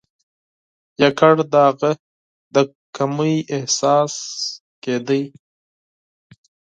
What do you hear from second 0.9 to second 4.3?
یوازي د هغه د کمۍ احساس